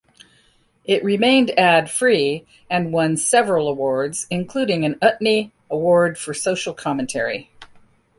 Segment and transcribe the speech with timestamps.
[0.83, 7.51] It remained ad-free and won several awards, including an Utne award for social commentary.